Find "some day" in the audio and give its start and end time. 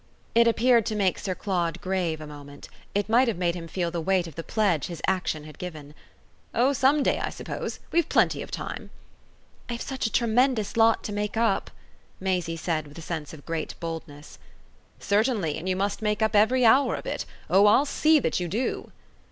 6.73-7.19